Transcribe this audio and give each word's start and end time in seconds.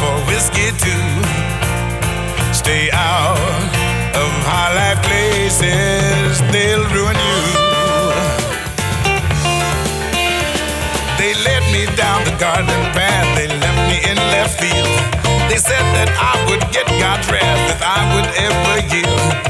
for 0.00 0.14
whiskey 0.28 0.70
too. 0.84 1.08
Stay 2.52 2.90
out 2.92 3.38
of 4.14 4.30
high 4.46 4.72
life 4.74 5.00
places, 5.06 6.40
they'll 6.52 6.86
ruin 6.94 7.16
you. 7.16 7.42
They 11.18 11.34
led 11.44 11.62
me 11.72 11.84
down 11.96 12.24
the 12.24 12.36
garden 12.38 12.80
path, 12.94 13.28
they 13.36 13.48
left 13.48 13.80
me 13.90 13.98
in 14.10 14.16
left 14.34 14.60
field. 14.60 14.98
They 15.50 15.58
said 15.58 15.86
that 15.96 16.10
I 16.20 16.34
would 16.48 16.62
get 16.72 16.86
God's 17.00 17.26
wrath 17.30 17.62
if 17.74 17.80
I 17.82 18.00
would 18.14 18.28
ever 18.46 18.74
yield. 18.94 19.47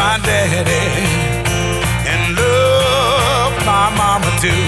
My 0.00 0.16
daddy, 0.24 0.86
and 2.12 2.34
love 2.34 3.52
my 3.66 3.86
mama 4.00 4.30
too. 4.40 4.66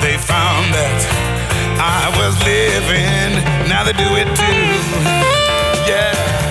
They 0.00 0.16
found 0.16 0.72
that 0.72 1.00
I 1.76 2.08
was 2.18 2.32
living, 2.48 3.30
now 3.68 3.84
they 3.84 3.92
do 3.92 4.08
it 4.16 4.28
too. 4.40 4.72
Yeah. 5.84 6.47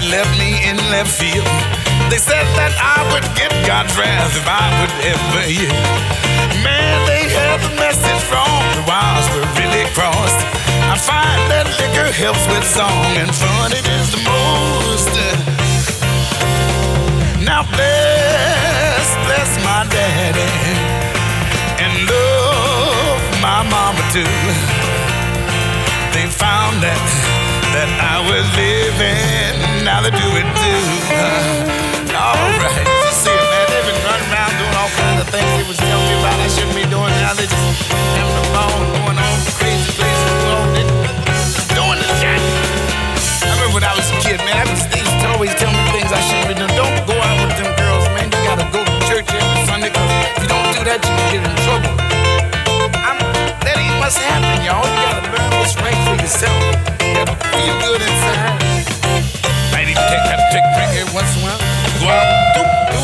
They 0.00 0.08
left 0.08 0.38
me 0.38 0.56
in 0.68 0.76
left 0.90 1.12
field. 1.12 1.46
They 2.08 2.16
said 2.16 2.46
that 2.56 2.72
I 2.80 3.04
would 3.12 3.26
get 3.36 3.52
God's 3.66 3.92
wrath 3.98 4.32
if 4.32 4.46
I 4.48 4.72
would 4.80 4.94
ever 5.04 5.42
yield. 5.44 5.76
Man, 6.64 6.96
they 7.04 7.28
had 7.28 7.60
the 7.60 7.72
message 7.76 8.22
wrong, 8.32 8.64
the 8.80 8.84
wires 8.88 9.28
were 9.36 9.44
really 9.60 9.84
crossed. 9.92 10.40
I 10.88 10.96
find 10.96 11.40
that 11.52 11.68
liquor 11.76 12.08
helps 12.08 12.40
with 12.48 12.64
song 12.64 13.12
and 13.20 13.28
fun, 13.28 13.72
it 13.76 13.84
is 13.84 14.08
the 14.14 14.22
most. 14.24 15.12
Uh, 15.12 15.36
now 17.44 17.62
bless, 17.68 19.06
bless 19.28 19.50
my 19.60 19.84
daddy, 19.90 20.54
and 21.76 21.92
love 22.08 23.20
my 23.44 23.60
mama 23.68 24.00
too. 24.14 24.32
They 26.16 26.26
found 26.26 26.80
that 26.80 27.29
that 27.74 27.90
I 28.02 28.18
was 28.26 28.46
living. 28.58 29.86
Now 29.86 30.02
they 30.02 30.10
do 30.10 30.28
it 30.34 30.48
too. 30.58 30.84
Uh, 31.14 32.18
all 32.18 32.50
right, 32.58 32.82
you 32.82 33.12
see 33.14 33.30
man. 33.30 33.66
They've 33.70 33.86
been 33.86 34.00
running 34.02 34.28
around 34.30 34.52
doing 34.58 34.74
all 34.74 34.90
kinds 34.98 35.22
of 35.22 35.28
things 35.30 35.46
they 35.54 35.66
was 35.66 35.78
telling 35.78 36.06
me 36.10 36.14
about 36.18 36.38
I 36.40 36.48
shouldn't 36.50 36.74
be 36.74 36.86
doing. 36.90 37.12
Now 37.22 37.34
they 37.38 37.46
just 37.46 37.86
having 38.18 38.34
a 38.34 38.46
ball, 38.50 38.74
going 38.98 39.18
on 39.18 39.36
crazy 39.54 39.90
places, 39.94 40.34
doing 41.70 41.98
the 42.02 42.10
jack. 42.18 42.42
I 43.46 43.54
remember 43.54 43.78
when 43.78 43.84
I 43.86 43.94
was 43.94 44.06
a 44.10 44.16
kid, 44.18 44.42
man. 44.42 44.58
I 44.58 44.66
was, 44.66 44.82
they 44.90 45.09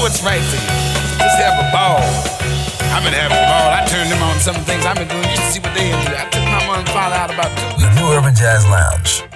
what's 0.07 0.23
right 0.23 0.41
for 0.41 0.55
you. 0.55 0.71
Just 1.19 1.39
have 1.43 1.59
a 1.59 1.67
ball. 1.75 1.99
I've 2.95 3.03
been 3.03 3.13
having 3.13 3.37
a 3.37 3.47
ball. 3.51 3.75
I 3.75 3.85
turned 3.91 4.09
them 4.09 4.23
on 4.23 4.39
some 4.39 4.55
things 4.63 4.87
I've 4.87 4.95
been 4.95 5.09
doing. 5.09 5.25
You 5.25 5.35
should 5.35 5.51
see 5.51 5.59
what 5.59 5.75
they 5.75 5.91
into. 5.91 6.15
I 6.15 6.31
took 6.31 6.45
my 6.45 6.63
mother 6.63 6.79
and 6.79 6.89
father 6.91 7.17
out 7.17 7.35
about 7.35 7.51
two 7.59 7.83
The 7.83 7.91
New 7.99 8.15
Urban 8.15 8.33
Jazz 8.33 8.63
Lounge. 8.71 9.36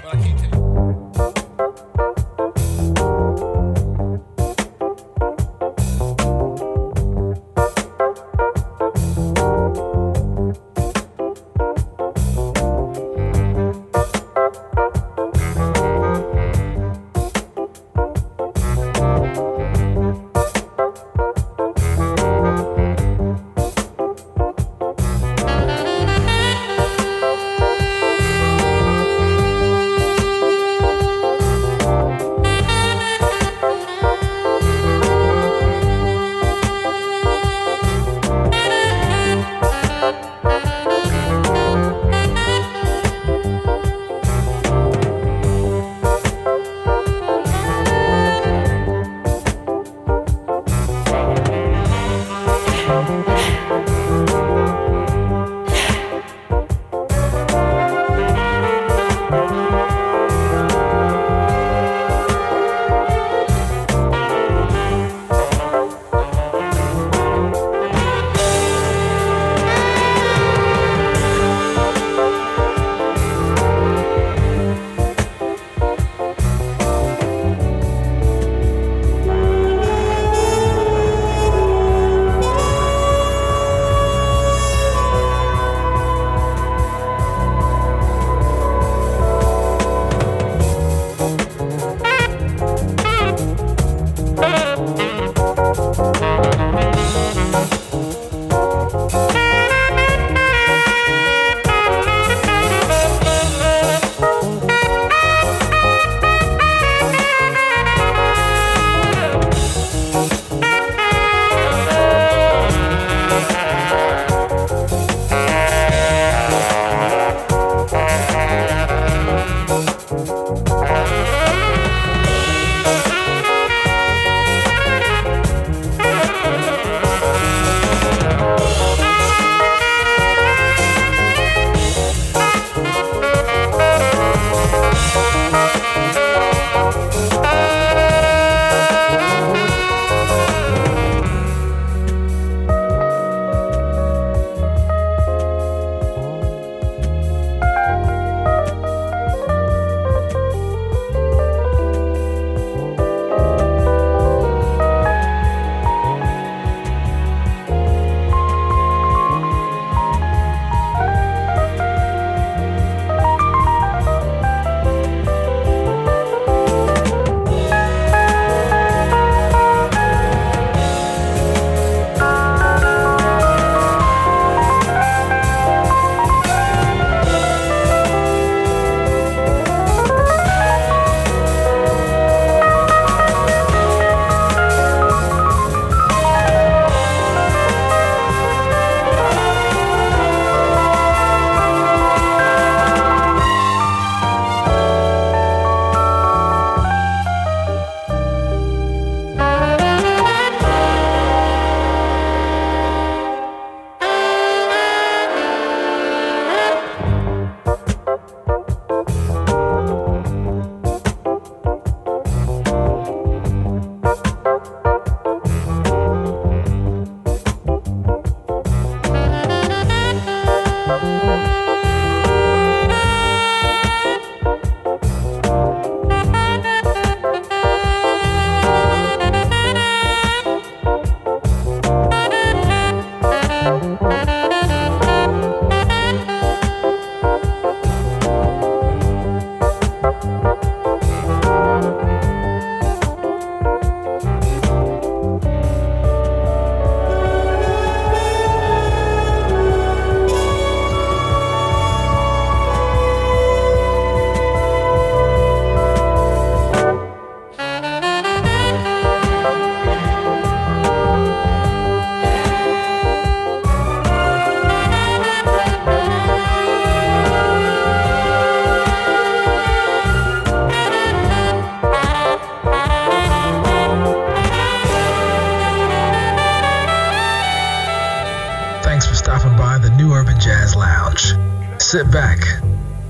Thanks 278.83 279.07
for 279.07 279.15
stopping 279.15 279.57
by 279.57 279.79
the 279.79 279.91
New 279.97 280.13
Urban 280.13 280.41
Jazz 280.41 280.75
Lounge. 280.75 281.35
Sit 281.81 282.11
back, 282.11 282.39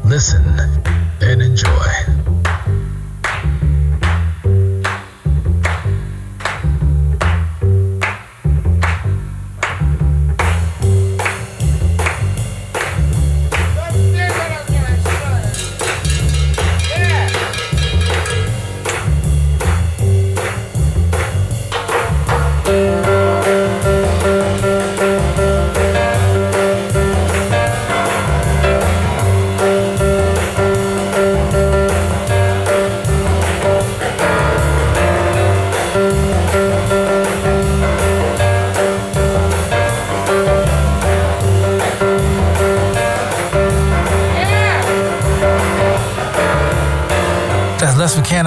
listen, 0.05 0.45
and 1.21 1.41
enjoy. 1.41 2.80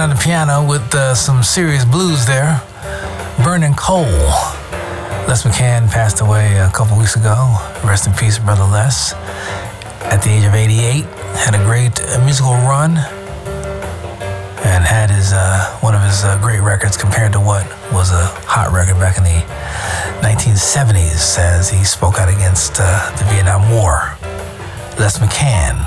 On 0.00 0.10
the 0.10 0.16
piano 0.16 0.66
with 0.66 0.94
uh, 0.94 1.14
some 1.14 1.42
serious 1.42 1.84
blues 1.84 2.26
there. 2.26 2.62
Burning 3.44 3.74
Coal. 3.74 4.06
Les 5.28 5.44
McCann 5.44 5.90
passed 5.90 6.20
away 6.20 6.56
a 6.58 6.70
couple 6.70 6.98
weeks 6.98 7.16
ago. 7.16 7.56
Rest 7.84 8.06
in 8.06 8.12
peace, 8.14 8.38
Brother 8.38 8.64
Les. 8.64 9.12
At 10.10 10.22
the 10.22 10.30
age 10.30 10.44
of 10.44 10.54
88, 10.54 11.04
had 11.36 11.54
a 11.54 11.64
great 11.64 12.00
uh, 12.00 12.24
musical 12.24 12.54
run 12.54 12.96
and 14.64 14.84
had 14.84 15.10
his 15.10 15.32
uh, 15.32 15.78
one 15.80 15.94
of 15.94 16.02
his 16.02 16.24
uh, 16.24 16.38
great 16.42 16.60
records 16.60 16.96
compared 16.96 17.32
to 17.32 17.38
what 17.38 17.66
was 17.92 18.10
a 18.10 18.26
hot 18.46 18.72
record 18.72 18.98
back 18.98 19.18
in 19.18 19.24
the 19.24 19.40
1970s 20.26 21.38
as 21.38 21.70
he 21.70 21.84
spoke 21.84 22.18
out 22.18 22.28
against 22.28 22.78
uh, 22.80 23.14
the 23.18 23.24
Vietnam 23.24 23.70
War. 23.70 24.16
Les 24.98 25.18
McCann 25.18 25.78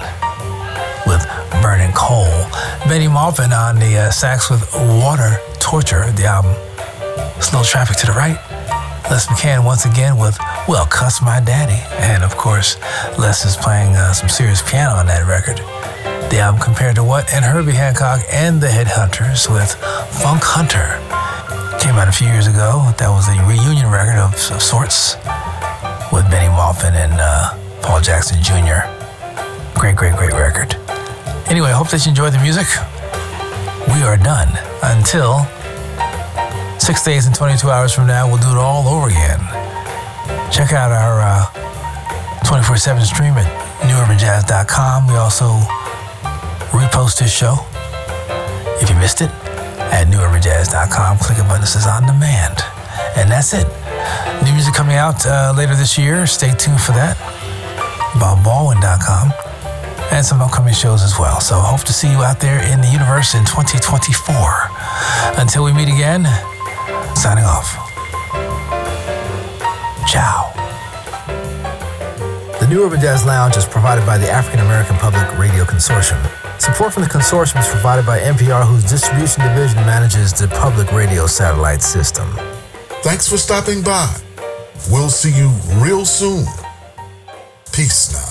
with 1.08 1.26
Burning 1.62 1.92
Coal. 1.94 2.30
Bennie 2.88 3.08
Maupin 3.08 3.52
on 3.54 3.80
the 3.80 3.98
uh, 3.98 4.12
sax 4.12 4.50
with 4.50 4.64
Water 4.74 5.38
Torture, 5.60 6.12
the 6.12 6.26
album 6.26 6.54
Slow 7.42 7.64
Traffic 7.64 7.98
to 7.98 8.06
the 8.08 8.14
Right. 8.14 8.38
Les 9.10 9.26
McCann 9.28 9.64
once 9.64 9.86
again 9.86 10.18
with 10.18 10.38
Well 10.68 10.86
Cuss 10.86 11.22
My 11.22 11.40
Daddy. 11.40 11.80
And 12.04 12.24
of 12.24 12.36
course, 12.36 12.78
Les 13.18 13.46
is 13.46 13.56
playing 13.56 13.96
uh, 13.96 14.14
some 14.14 14.28
serious 14.30 14.62
piano 14.62 14.96
on 14.96 15.06
that 15.08 15.26
record. 15.28 15.58
The 16.30 16.40
album 16.40 16.60
Compared 16.62 16.96
to 16.96 17.04
What? 17.04 17.32
And 17.32 17.46
Herbie 17.46 17.72
Hancock 17.72 18.22
and 18.30 18.60
the 18.60 18.68
Headhunters 18.68 19.50
with 19.50 19.74
Funk 20.12 20.44
Hunter. 20.44 21.00
Came 21.80 21.96
out 21.96 22.10
a 22.10 22.12
few 22.12 22.28
years 22.28 22.48
ago. 22.48 22.92
That 22.98 23.10
was 23.10 23.30
a 23.30 23.38
reunion 23.48 23.90
record 23.90 24.20
of, 24.20 24.34
of 24.52 24.62
sorts 24.62 25.16
with 26.12 26.30
Bennie 26.30 26.50
Maupin 26.50 26.94
and 26.96 27.14
uh, 27.16 27.56
Paul 27.82 28.02
Jackson 28.02 28.42
Jr. 28.44 28.84
Great, 29.80 29.96
great, 29.96 30.16
great 30.16 30.34
record. 30.34 30.76
Anyway, 31.50 31.70
I 31.70 31.80
hope 31.80 31.90
that 31.92 32.06
you 32.06 32.10
enjoyed 32.10 32.34
the 32.34 32.44
music. 32.44 32.68
We 33.96 34.04
are 34.04 34.20
done. 34.20 34.52
Until 34.84 35.48
six 36.78 37.04
days 37.06 37.26
and 37.26 37.34
22 37.34 37.72
hours 37.72 37.94
from 37.96 38.06
now, 38.06 38.28
we'll 38.28 38.44
do 38.44 38.52
it 38.52 38.60
all 38.60 38.84
over 38.86 39.08
again. 39.08 39.40
Check 40.52 40.74
out 40.74 40.92
our 40.92 41.48
24 42.44 42.76
uh, 42.76 42.78
7 42.78 43.06
stream 43.06 43.34
at 43.40 43.48
newurbanjazz.com. 43.80 45.08
We 45.08 45.16
also 45.16 45.56
repost 46.76 47.20
this 47.20 47.32
show. 47.32 47.56
If 48.84 48.90
you 48.90 48.96
missed 48.98 49.22
it, 49.22 49.32
at 49.96 50.08
newurbanjazz.com, 50.08 51.18
click 51.20 51.38
a 51.40 51.44
button 51.44 51.66
says 51.66 51.88
on 51.88 52.06
demand. 52.06 52.60
And 53.16 53.32
that's 53.32 53.54
it. 53.54 53.68
New 54.44 54.52
music 54.52 54.74
coming 54.74 54.98
out 54.98 55.26
uh, 55.26 55.54
later 55.56 55.76
this 55.76 55.98
year. 55.98 56.28
Stay 56.28 56.52
tuned 56.52 56.82
for 56.82 56.92
that. 56.92 57.16
BobBaldwin.com 58.20 59.47
and 60.12 60.26
some 60.26 60.42
upcoming 60.42 60.74
shows 60.74 61.04
as 61.04 61.18
well. 61.20 61.40
So 61.40 61.56
hope 61.56 61.84
to 61.86 61.94
see 61.94 62.10
you 62.10 62.24
out 62.24 62.40
there 62.40 62.60
in 62.72 62.82
the 62.82 62.88
universe 62.88 63.36
in 63.36 63.46
2024. 63.46 64.36
Until 65.40 65.64
we 65.64 65.74
meet 65.74 65.88
again, 65.88 66.26
signing 67.16 67.46
off. 67.46 67.76
Ciao. 70.08 70.54
The 72.60 72.68
New 72.68 72.84
Urban 72.84 73.00
Jazz 73.00 73.26
Lounge 73.26 73.58
is 73.58 73.66
provided 73.66 74.06
by 74.06 74.18
the 74.18 74.30
African 74.30 74.60
American 74.60 74.96
Public 74.98 75.38
Radio 75.38 75.64
Consortium. 75.64 76.22
Support 76.60 76.94
from 76.94 77.04
the 77.04 77.10
consortium 77.10 77.60
is 77.60 77.68
provided 77.68 78.06
by 78.06 78.20
NPR, 78.20 78.68
whose 78.68 78.84
distribution 78.84 79.44
division 79.44 79.78
manages 79.86 80.34
the 80.34 80.48
public 80.48 80.92
radio 80.92 81.28
satellite 81.28 81.82
system. 81.82 82.28
Thanks 83.04 83.28
for 83.28 83.38
stopping 83.38 83.84
by. 83.84 84.14
We'll 84.90 85.10
see 85.10 85.32
you 85.32 85.50
real 85.76 86.04
soon. 86.04 86.46
Peace 87.72 88.12
now. 88.12 88.27